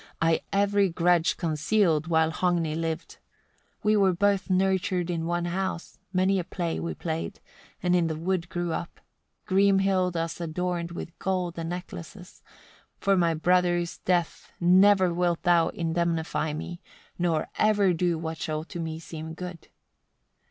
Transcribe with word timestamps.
I 0.19 0.41
every 0.51 0.89
grudge 0.89 1.37
concealed, 1.37 2.07
while 2.07 2.31
Hogni 2.31 2.73
lived. 2.73 3.19
68. 3.83 3.83
We 3.83 3.95
were 3.95 4.13
both 4.15 4.49
nurtured 4.49 5.11
in 5.11 5.27
one 5.27 5.45
house; 5.45 5.99
many 6.11 6.39
a 6.39 6.43
play 6.43 6.79
we 6.79 6.95
played, 6.95 7.39
and 7.83 7.95
in 7.95 8.07
the 8.07 8.15
wood 8.15 8.49
grew 8.49 8.73
up; 8.73 8.99
Grimhild 9.45 10.15
us 10.15 10.41
adorned 10.41 10.89
with 10.91 11.19
gold 11.19 11.59
and 11.59 11.69
necklaces; 11.69 12.41
for 12.97 13.15
my 13.15 13.35
brothers' 13.35 13.99
death 13.99 14.51
never 14.59 15.13
wilt 15.13 15.43
thou 15.43 15.69
indemnify 15.69 16.51
me, 16.53 16.81
nor 17.19 17.49
ever 17.59 17.93
do 17.93 18.17
what 18.17 18.39
shall 18.39 18.63
to 18.63 18.79
me 18.79 18.97
seem 18.97 19.35
good. 19.35 19.67